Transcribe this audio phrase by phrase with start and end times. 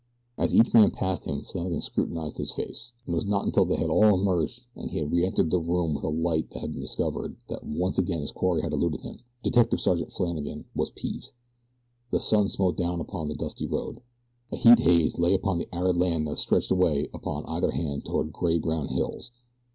[0.35, 3.75] As each man passed him Flannagan scrutinized his face, and it was not until they
[3.75, 7.35] had all emerged and he had reentered the room with a light that he discovered
[7.49, 9.19] that once again his quarry had eluded him.
[9.43, 11.29] Detective Sergeant Flannagan was peeved.
[12.09, 14.01] The sun smote down upon a dusty road.
[14.51, 18.33] A heat haze lay upon the arid land that stretched away upon either hand toward
[18.33, 19.29] gray brown hills.